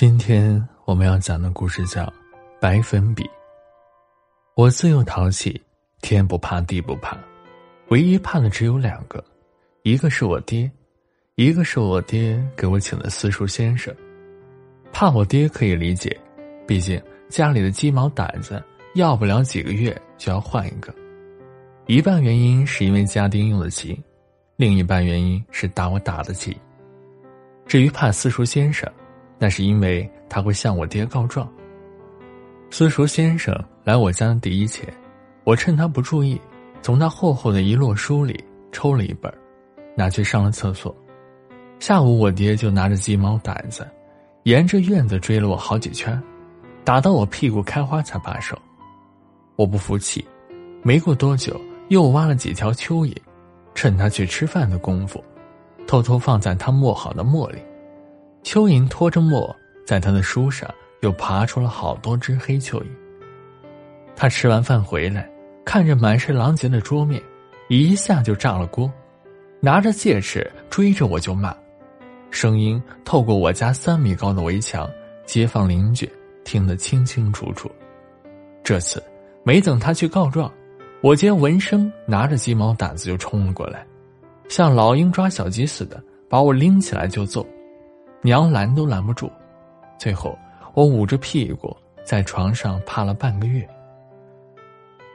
[0.00, 2.04] 今天我们要讲的故事叫
[2.58, 3.22] 《白粉笔》。
[4.54, 5.60] 我自幼淘气，
[6.00, 7.18] 天不怕地不怕，
[7.90, 9.22] 唯一怕的只有两个，
[9.82, 10.72] 一个是我爹，
[11.34, 13.94] 一个是我爹给我请的私塾先生。
[14.90, 16.18] 怕我爹可以理解，
[16.66, 16.98] 毕竟
[17.28, 18.64] 家里的鸡毛掸子
[18.94, 20.94] 要不了几个月就要换一个。
[21.88, 24.02] 一半原因是因为家丁用得起，
[24.56, 26.56] 另一半原因是打我打得起。
[27.66, 28.90] 至于怕私塾先生。
[29.42, 31.50] 那是因为他会向我爹告状。
[32.70, 34.86] 私塾先生来我家的第一天，
[35.44, 36.38] 我趁他不注意，
[36.82, 39.32] 从他厚厚的一摞书里抽了一本，
[39.96, 40.94] 拿去上了厕所。
[41.78, 43.88] 下午我爹就拿着鸡毛掸子，
[44.42, 46.22] 沿着院子追了我好几圈，
[46.84, 48.56] 打到我屁股开花才罢手。
[49.56, 50.22] 我不服气，
[50.82, 53.16] 没过多久又挖了几条蚯蚓，
[53.74, 55.24] 趁他去吃饭的功夫，
[55.86, 57.58] 偷偷放在他磨好的墨里。
[58.42, 59.54] 蚯蚓拖着墨，
[59.86, 60.68] 在他的书上
[61.00, 62.86] 又爬出了好多只黑蚯蚓。
[64.16, 65.30] 他吃完饭回来，
[65.64, 67.22] 看着满是狼藉的桌面，
[67.68, 68.90] 一下就炸了锅，
[69.60, 71.54] 拿着戒尺追着我就骂，
[72.30, 74.90] 声音透过我家三米高的围墙，
[75.26, 76.10] 街坊邻居
[76.44, 77.70] 听得清清楚楚。
[78.62, 79.02] 这次
[79.42, 80.52] 没等他去告状，
[81.02, 83.86] 我见闻声拿着鸡毛掸子就冲了过来，
[84.48, 87.46] 像老鹰抓小鸡似的把我拎起来就揍。
[88.22, 89.30] 娘拦都拦不住，
[89.98, 90.38] 最后
[90.74, 93.66] 我捂着屁股在床上趴了半个月。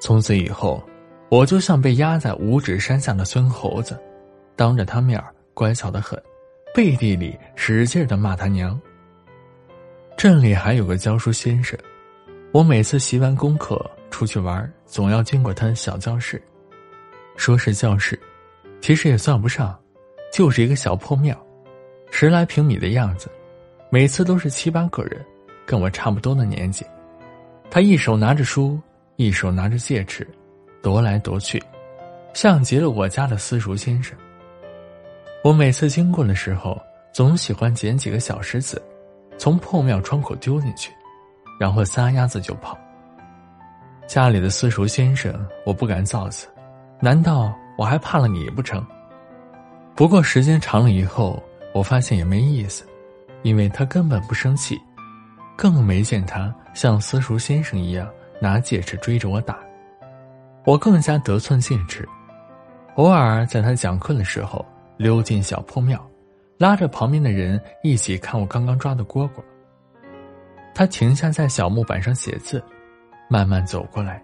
[0.00, 0.82] 从此以后，
[1.28, 4.00] 我就像被压在五指山下的孙猴子，
[4.54, 5.22] 当着他面
[5.54, 6.20] 乖巧的很，
[6.74, 8.80] 背地里使劲的骂他娘。
[10.16, 11.78] 镇里还有个教书先生，
[12.52, 16.40] 我每次习完功课出去玩，总要经过他的小教室。
[17.36, 18.18] 说是教室，
[18.80, 19.76] 其实也算不上，
[20.32, 21.36] 就是一个小破庙。
[22.14, 23.28] 十来平米的样子，
[23.88, 25.24] 每次都是七八个人，
[25.66, 26.84] 跟我差不多的年纪。
[27.70, 28.78] 他一手拿着书，
[29.16, 30.28] 一手拿着戒尺，
[30.82, 31.60] 踱来踱去，
[32.34, 34.16] 像极了我家的私塾先生。
[35.42, 36.78] 我每次经过的时候，
[37.14, 38.80] 总喜欢捡几个小石子，
[39.38, 40.92] 从破庙窗口丢进去，
[41.58, 42.78] 然后撒丫子就跑。
[44.06, 45.34] 家里的私塾先生，
[45.64, 46.46] 我不敢造次，
[47.00, 48.86] 难道我还怕了你不成？
[49.96, 51.42] 不过时间长了以后。
[51.72, 52.84] 我发现也没意思，
[53.42, 54.80] 因为他根本不生气，
[55.56, 58.08] 更没见他像私塾先生一样
[58.40, 59.58] 拿戒尺追着我打。
[60.64, 62.08] 我更加得寸进尺，
[62.96, 64.64] 偶尔在他讲课的时候
[64.96, 66.04] 溜进小破庙，
[66.58, 69.42] 拉着旁边的人一起看我刚刚抓的蝈蝈。
[70.74, 72.62] 他停下在小木板上写字，
[73.28, 74.22] 慢慢走过来，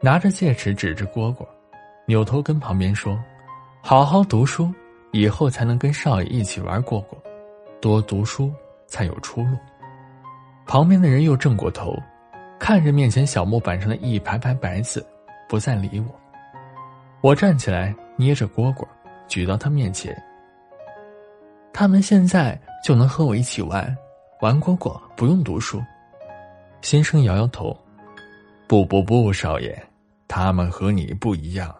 [0.00, 1.46] 拿着戒尺指着蝈蝈，
[2.06, 3.18] 扭头跟旁边说
[3.80, 4.72] ：“好好读书。”
[5.12, 7.16] 以后才能跟少爷一起玩蝈蝈，
[7.80, 8.52] 多读书
[8.86, 9.56] 才有出路。
[10.66, 11.96] 旁边的人又正过头，
[12.58, 15.04] 看着面前小木板上的一排排白字，
[15.48, 16.14] 不再理我。
[17.22, 18.86] 我站起来，捏着蝈蝈，
[19.26, 20.16] 举到他面前。
[21.72, 23.96] 他们现在就能和我一起玩，
[24.40, 25.82] 玩蝈蝈不用读书。
[26.82, 27.76] 先生摇摇头
[28.68, 29.76] ：“不不不，少爷，
[30.28, 31.74] 他们和你不一样，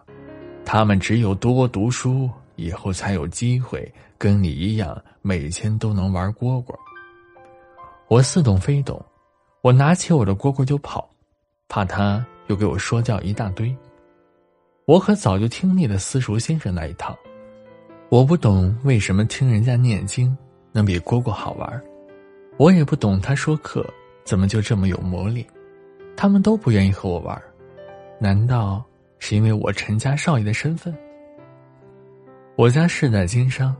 [0.65, 6.73] 他们只有多读书。”以后才有机会跟你一样，每天都能玩蝈蝈。
[8.07, 9.03] 我似懂非懂，
[9.61, 11.09] 我拿起我的蝈蝈就跑，
[11.67, 13.75] 怕他又给我说教一大堆。
[14.85, 17.17] 我可早就听腻了私塾先生那一套，
[18.09, 20.35] 我不懂为什么听人家念经
[20.71, 21.81] 能比蝈蝈好玩，
[22.57, 23.87] 我也不懂他说课
[24.25, 25.45] 怎么就这么有魔力，
[26.17, 27.41] 他们都不愿意和我玩，
[28.19, 28.83] 难道
[29.19, 30.93] 是因为我陈家少爷的身份？
[32.61, 33.75] 我家世代经商，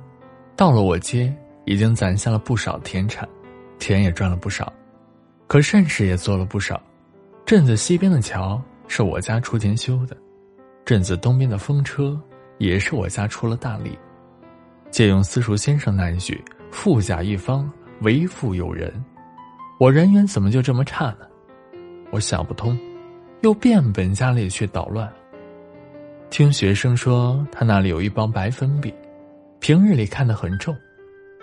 [0.56, 1.32] 到了我街
[1.66, 3.30] 已经攒下了不少田产，
[3.78, 4.74] 钱也赚了不少，
[5.46, 6.82] 可善事也做了不少。
[7.46, 10.18] 镇子西边的桥是我家出钱修的，
[10.84, 12.20] 镇子东边的风车
[12.58, 13.96] 也是我家出了大力。
[14.90, 16.44] 借用私塾先生那一句
[16.74, 17.72] “富甲一方，
[18.02, 18.92] 为富有人”，
[19.80, 21.28] 我人缘怎么就这么差呢？
[22.10, 22.76] 我想不通，
[23.42, 25.08] 又变本加厉去捣乱。
[26.32, 28.92] 听学生说，他那里有一包白粉笔，
[29.60, 30.74] 平日里看得很重，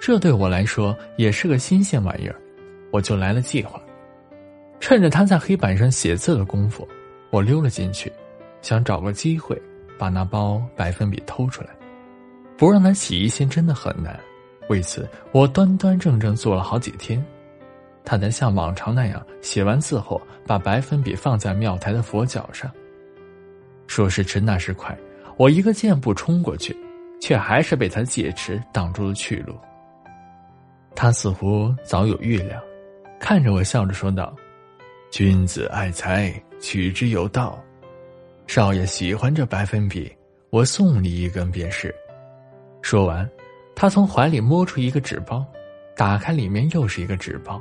[0.00, 2.35] 这对我来说也是个新鲜玩意儿，
[2.90, 3.79] 我就来了计划。
[4.81, 6.88] 趁着他在黑板上写字的功夫，
[7.29, 8.11] 我溜了进去，
[8.62, 9.61] 想找个机会
[9.99, 11.69] 把那包白粉笔偷出来，
[12.56, 14.19] 不让他起疑心真的很难。
[14.70, 17.23] 为此，我端端正正做了好几天。
[18.06, 22.73] 他才像往常那样写完字后，把白粉笔放在庙台的佛脚上。
[23.88, 24.96] 说时迟，那时快，
[25.37, 26.76] 我一个箭步冲过去，
[27.20, 29.56] 却还是被他戒尺挡住了去路。
[30.94, 32.62] 他似乎早有预料，
[33.19, 34.35] 看着我笑着说道
[35.11, 37.58] ：“君子爱财，取之有道。
[38.46, 40.12] 少爷喜欢这白粉笔，
[40.50, 41.93] 我送你一根便是。”
[42.82, 43.29] 说完，
[43.75, 45.44] 他从怀里摸出一个纸包，
[45.96, 47.61] 打开里面又是一个纸包，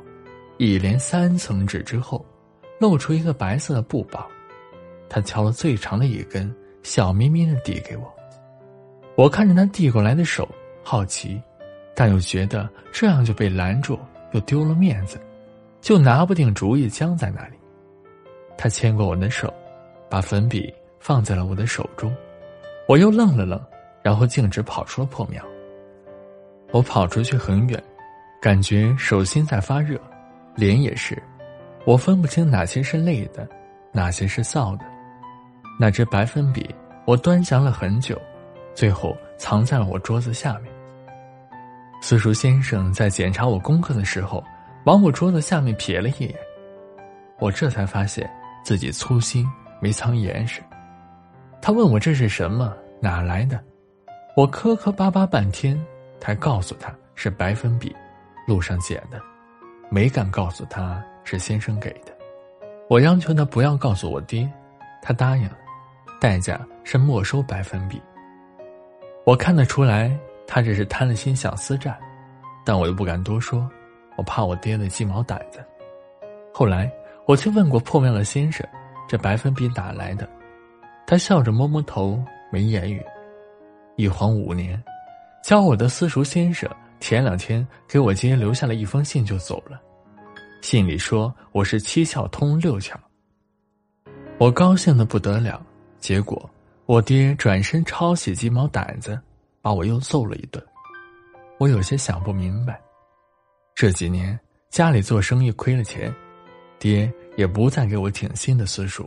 [0.57, 2.25] 一连三层纸之后，
[2.79, 4.27] 露出一个白色的布包。
[5.09, 8.13] 他敲了最长的一根，笑眯眯的递给我。
[9.15, 10.47] 我看着他递过来的手，
[10.83, 11.41] 好奇，
[11.95, 13.99] 但又觉得这样就被拦住，
[14.33, 15.19] 又丢了面子，
[15.81, 17.55] 就拿不定主意，僵在那里。
[18.57, 19.53] 他牵过我的手，
[20.09, 22.15] 把粉笔放在了我的手中，
[22.87, 23.61] 我又愣了愣。
[24.03, 25.43] 然后径直跑出了破庙。
[26.71, 27.83] 我跑出去很远，
[28.41, 29.99] 感觉手心在发热，
[30.55, 31.21] 脸也是，
[31.83, 33.45] 我分不清哪些是累的，
[33.91, 34.85] 哪些是臊的。
[35.79, 36.73] 那支白粉笔，
[37.05, 38.19] 我端详了很久，
[38.73, 40.73] 最后藏在了我桌子下面。
[42.01, 44.43] 私塾先生在检查我功课的时候，
[44.85, 46.35] 往我桌子下面瞥了一眼，
[47.39, 48.29] 我这才发现
[48.63, 49.47] 自己粗心
[49.79, 50.61] 没藏严实。
[51.61, 53.63] 他问我这是什么，哪来的？
[54.35, 55.79] 我磕磕巴巴半天，
[56.19, 57.95] 才告诉他是白粉笔，
[58.47, 59.21] 路上捡的，
[59.89, 62.15] 没敢告诉他是先生给的。
[62.89, 64.47] 我央求他不要告诉我爹，
[65.01, 65.57] 他答应了，
[66.19, 68.01] 代价是没收白粉笔。
[69.25, 71.97] 我看得出来，他这是贪了心想私占，
[72.65, 73.69] 但我又不敢多说，
[74.15, 75.63] 我怕我爹的鸡毛掸子。
[76.53, 76.91] 后来
[77.25, 78.65] 我去问过破庙的先生，
[79.07, 80.27] 这白粉笔哪来的？
[81.05, 82.21] 他笑着摸摸头，
[82.51, 83.03] 没言语。
[83.95, 84.81] 一晃五年，
[85.43, 89.79] 教我的私塾先生前两天给我爹留下了一封信就走了，
[90.61, 92.93] 信里说我是七窍通六窍。
[94.37, 95.65] 我高兴的不得了，
[96.07, 96.49] 结果
[96.85, 99.19] 我爹转身抄起鸡毛掸子，
[99.61, 100.65] 把我又揍了一顿。
[101.59, 102.79] 我有些想不明白，
[103.75, 104.39] 这几年
[104.69, 106.09] 家里做生意亏了钱，
[106.79, 109.05] 爹也不再给我挺新的私塾，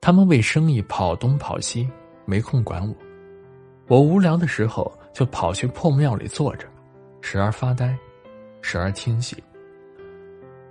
[0.00, 1.86] 他们为生意跑东跑西，
[2.24, 2.94] 没空管我。
[3.86, 6.66] 我无聊的时候就跑去破庙里坐着，
[7.20, 7.94] 时而发呆，
[8.62, 9.36] 时而听戏。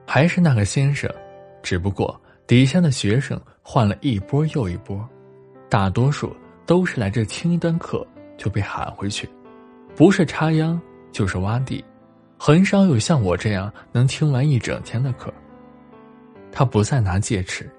[0.03, 1.07] 还是那个先生，
[1.61, 5.07] 只不过底下的学生换了一波又一波，
[5.69, 6.35] 大多数
[6.65, 8.05] 都是来这听一段课
[8.37, 9.29] 就被喊回去，
[9.95, 10.79] 不是插秧
[11.11, 11.83] 就是挖地，
[12.37, 15.33] 很少有像我这样能听完一整天的课。
[16.51, 17.69] 他不再拿戒尺，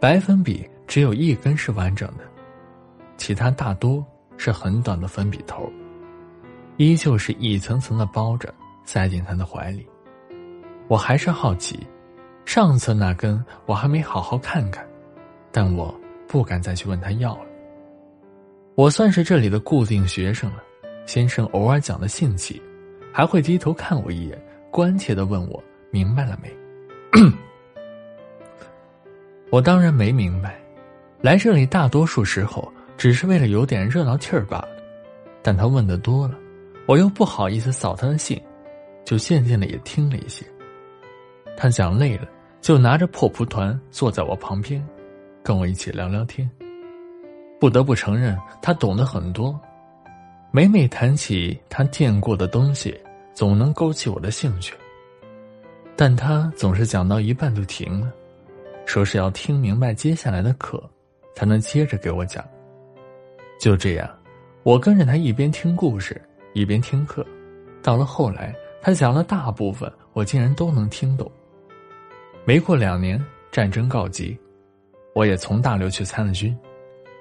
[0.00, 2.24] 白粉笔只有一根是完整的，
[3.16, 4.04] 其他大多。
[4.38, 5.72] 是很短的粉笔头，
[6.76, 8.52] 依旧是一层层的包着，
[8.84, 9.86] 塞进他的怀里。
[10.88, 11.86] 我还是好奇，
[12.44, 14.86] 上次那根我还没好好看看，
[15.50, 15.98] 但我
[16.28, 17.46] 不敢再去问他要了。
[18.74, 20.62] 我算是这里的固定学生了，
[21.06, 22.60] 先生偶尔讲的兴起，
[23.12, 24.38] 还会低头看我一眼，
[24.70, 26.50] 关切的问我明白了没。
[29.50, 30.60] 我当然没明白，
[31.20, 32.72] 来这里大多数时候。
[32.98, 34.68] 只是为了有点热闹气儿罢了，
[35.42, 36.34] 但他问的多了，
[36.86, 38.40] 我又不好意思扫他的兴，
[39.04, 40.46] 就渐渐的也听了一些。
[41.58, 42.26] 他讲累了，
[42.62, 44.82] 就拿着破蒲团坐在我旁边，
[45.46, 46.50] 跟我一起聊聊天。
[47.60, 49.56] 不得不承认，他懂得很多。
[50.50, 53.00] 每每谈起他见过的东西，
[53.32, 54.74] 总能勾起我的兴趣。
[55.94, 58.12] 但他总是讲到一半就停了，
[58.86, 60.82] 说是要听明白接下来的课，
[61.36, 62.44] 才能接着给我讲。
[63.60, 64.10] 就这样，
[64.64, 66.20] 我跟着他一边听故事
[66.54, 67.24] 一边听课，
[67.84, 71.30] 到了后来，他讲了大部分，我竟然都能听懂。
[72.44, 74.36] 没过两年，战争告急，
[75.16, 76.54] 我也从大刘去参了军。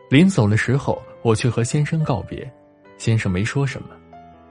[0.10, 2.52] 临走的时候，我去和先生告别，
[2.98, 3.88] 先生没说什么，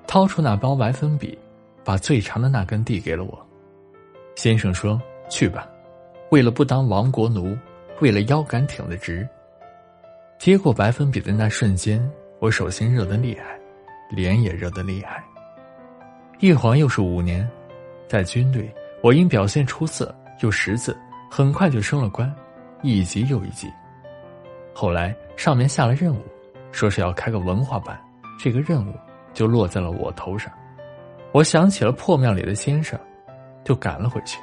[0.06, 1.38] 掏出那包白粉笔，
[1.84, 3.46] 把最长的那根递给了我。
[4.34, 4.98] 先生说
[5.28, 5.68] ：“去吧，
[6.30, 7.54] 为了不当亡国奴，
[8.00, 9.28] 为了腰杆挺得直。”
[10.40, 12.02] 接过白粉笔的那瞬间，
[12.38, 13.60] 我手心热得厉害，
[14.08, 15.22] 脸也热得厉害。
[16.40, 17.46] 一晃又是五年，
[18.08, 20.96] 在军队，我因表现出色又识字，
[21.30, 22.34] 很快就升了官，
[22.84, 23.72] 一级又一级。
[24.74, 26.20] 后来上面下了任务，
[26.70, 27.98] 说是要开个文化班，
[28.38, 28.94] 这个任务
[29.32, 30.52] 就落在了我头上。
[31.32, 32.98] 我想起了破庙里的先生，
[33.64, 34.38] 就赶了回去。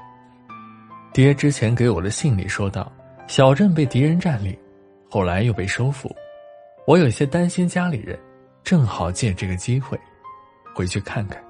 [1.13, 2.91] 爹之前给我的信里说道
[3.27, 4.57] ：“小镇被敌人占领。”
[5.09, 6.09] 后来又被收复，
[6.87, 8.17] 我有些担心家里人，
[8.63, 9.99] 正好借这个机会
[10.73, 11.43] 回去看看。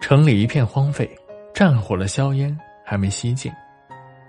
[0.00, 1.08] 城里一片荒废，
[1.52, 3.52] 战火的硝烟还没吸尽，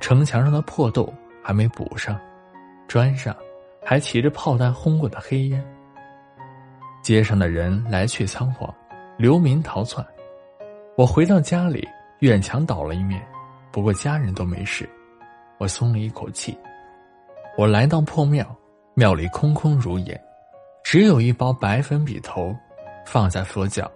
[0.01, 1.11] 城墙上的破洞
[1.43, 2.19] 还没补上，
[2.87, 3.35] 砖上
[3.83, 5.63] 还骑着炮弹轰过的黑烟。
[7.01, 8.73] 街上的人来去仓皇，
[9.17, 10.05] 流民逃窜。
[10.95, 11.85] 我回到家里，
[12.19, 13.21] 院墙倒了一面，
[13.71, 14.89] 不过家人都没事，
[15.57, 16.57] 我松了一口气。
[17.57, 18.55] 我来到破庙，
[18.93, 20.19] 庙里空空如也，
[20.83, 22.55] 只有一包白粉笔头
[23.05, 23.91] 放在佛脚。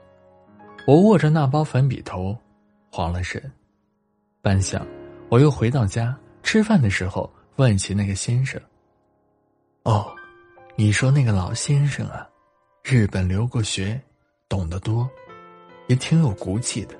[0.85, 2.35] 我握着那包粉笔头，
[2.91, 3.41] 慌了神。
[4.41, 4.81] 半晌，
[5.29, 8.61] 我又回到家，吃饭的时候问起那个先生。
[9.81, 10.13] 哦，
[10.75, 12.27] 你说那个老先生啊，
[12.83, 13.99] 日本留过学，
[14.47, 15.09] 懂得多，
[15.87, 16.93] 也挺有骨气的。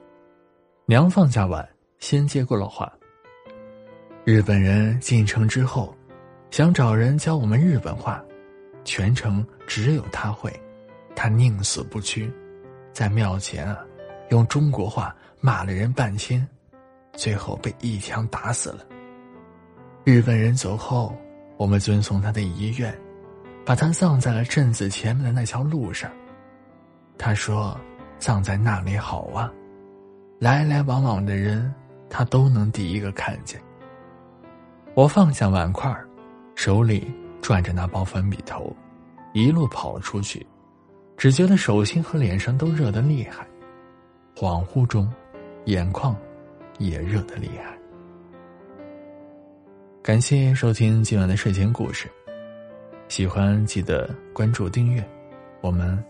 [0.87, 1.67] 娘放假晚，
[1.99, 2.91] 先接过了话。
[4.25, 5.95] 日本人进城之后，
[6.49, 8.23] 想找人教我们日本话，
[8.83, 10.51] 全城只有他会，
[11.15, 12.33] 他宁死不屈。
[12.91, 13.85] 在庙前啊，
[14.31, 16.45] 用中国话骂了人半天，
[17.13, 18.83] 最后被一枪打死了。
[20.07, 21.13] 日本人走后，
[21.57, 22.97] 我们遵从他的遗愿，
[23.65, 26.09] 把他葬在了镇子前面的那条路上。
[27.17, 27.77] 他说
[28.17, 29.51] ：“葬在那里好啊，
[30.39, 31.75] 来来往往的人，
[32.09, 33.61] 他都能第一个看见。”
[34.95, 35.93] 我放下碗筷，
[36.55, 38.73] 手里攥着那包粉笔头，
[39.33, 40.47] 一路跑了出去。
[41.17, 43.45] 只觉得手心和脸上都热得厉害，
[44.37, 45.11] 恍惚中，
[45.65, 46.15] 眼眶
[46.77, 47.76] 也热得厉害。
[50.07, 52.09] 感谢收听今晚的睡前故事，
[53.09, 55.05] 喜欢记得关注订阅，
[55.59, 56.01] 我们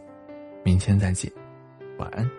[0.64, 1.32] 明天再见，
[1.98, 2.30] 晚安。